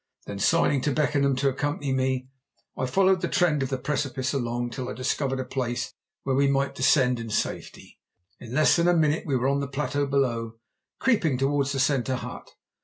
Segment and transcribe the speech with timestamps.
[0.25, 2.27] Then, signing to Beckenham to accompany me,
[2.75, 5.93] I followed the trend of the precipice along till I discovered a place
[6.23, 7.99] where we might descend in safety.
[8.39, 10.55] In less than a minute we were on the plateau below,
[10.97, 12.49] creeping towards the centre hut.